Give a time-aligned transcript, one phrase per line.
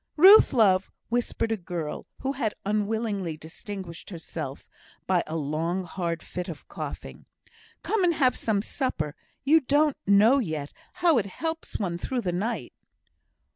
[0.17, 4.67] "Ruth, love," whispered a girl who had unwillingly distinguished herself
[5.05, 7.27] by a long hard fit of coughing,
[7.83, 9.13] "come and have some supper.
[9.43, 10.73] You don't know yet
[11.05, 12.73] how it helps one through the night."